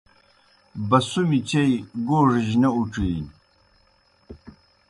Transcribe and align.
بسُمیْ 0.89 1.39
چیئی 1.49 1.73
گوڙِجیْ 2.07 2.55
نہ 2.61 2.69
اُڇِینیْ۔ 2.75 3.29